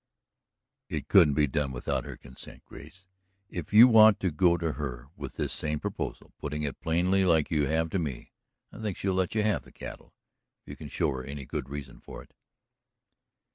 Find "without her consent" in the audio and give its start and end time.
1.71-2.65